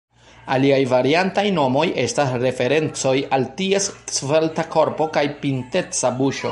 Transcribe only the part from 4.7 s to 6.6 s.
korpo kaj pinteca buŝo.